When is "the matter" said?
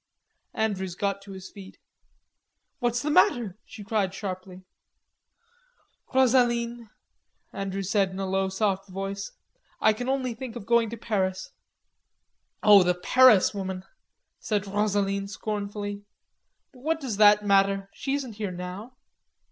3.03-3.59